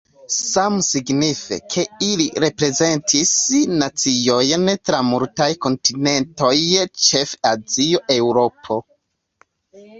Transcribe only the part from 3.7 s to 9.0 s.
naciojn tra multaj kontinentoj, ĉefe Azio, Eŭropo.